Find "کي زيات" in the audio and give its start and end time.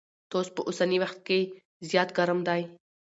1.27-2.09